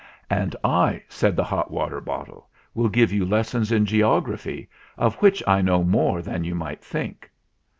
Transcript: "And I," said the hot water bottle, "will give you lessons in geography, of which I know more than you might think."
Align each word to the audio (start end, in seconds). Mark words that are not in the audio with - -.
"And 0.31 0.55
I," 0.63 1.03
said 1.09 1.35
the 1.35 1.43
hot 1.43 1.69
water 1.69 2.01
bottle, 2.01 2.49
"will 2.73 2.89
give 2.89 3.13
you 3.13 3.23
lessons 3.23 3.71
in 3.71 3.85
geography, 3.85 4.67
of 4.97 5.13
which 5.21 5.43
I 5.45 5.61
know 5.61 5.83
more 5.83 6.23
than 6.23 6.43
you 6.43 6.55
might 6.55 6.83
think." 6.83 7.29